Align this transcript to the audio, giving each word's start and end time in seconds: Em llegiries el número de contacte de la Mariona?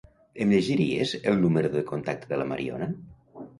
Em 0.45 0.53
llegiries 0.55 1.13
el 1.33 1.37
número 1.45 1.71
de 1.77 1.85
contacte 1.93 2.35
de 2.35 2.43
la 2.43 2.51
Mariona? 2.55 2.91